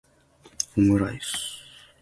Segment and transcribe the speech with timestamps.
[0.75, 1.61] オムライス